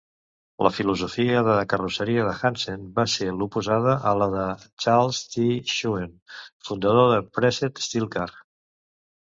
[0.67, 4.47] La filosofia de carrosseria de Hansen va ser l'oposada a la de
[4.87, 5.47] Charles T.
[5.75, 6.11] Schoen,
[6.71, 8.31] fundador de Pressed Steel Car.